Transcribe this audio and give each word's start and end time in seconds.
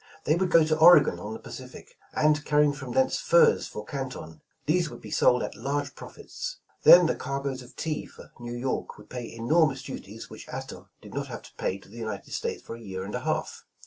They 0.23 0.33
would 0.35 0.49
go 0.49 0.63
to 0.63 0.79
Oregon 0.79 1.19
on 1.19 1.33
the 1.33 1.37
Pacific, 1.39 1.95
and 2.13 2.43
carry 2.43 2.73
from 2.73 2.91
thence 2.93 3.19
furs 3.19 3.67
for 3.67 3.85
Canton. 3.85 4.41
These 4.65 4.89
would 4.89 4.99
be 4.99 5.11
sold 5.11 5.43
at 5.43 5.53
large 5.55 5.93
profits. 5.93 6.57
Then 6.81 7.05
the 7.05 7.13
cargoes 7.13 7.61
of 7.61 7.75
tea 7.75 8.07
for 8.07 8.31
New 8.39 8.55
York 8.55 8.97
would 8.97 9.11
pay 9.11 9.31
enormous 9.31 9.83
duties, 9.83 10.27
which 10.27 10.49
Astor 10.49 10.85
did 11.03 11.13
not 11.13 11.27
have 11.27 11.43
to 11.43 11.53
pay 11.53 11.77
to 11.77 11.87
the 11.87 11.97
United 11.97 12.23
139 12.23 12.23
The 12.23 12.23
Original 12.23 12.23
John 12.23 12.23
Jacob 12.23 12.25
Astor 12.25 12.31
States 12.31 12.63
for 12.65 12.75
a 12.75 12.81
year 12.81 13.03
and 13.03 13.13
a 13.13 13.19
half. 13.19 13.65